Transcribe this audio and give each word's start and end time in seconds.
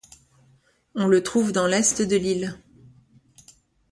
On 0.95 1.05
le 1.05 1.21
trouve 1.21 1.51
dans 1.51 1.67
l'est 1.67 2.01
de 2.01 2.15
l'île. 2.15 2.57